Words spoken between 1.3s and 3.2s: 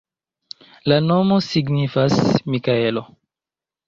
signifas Mikaelo.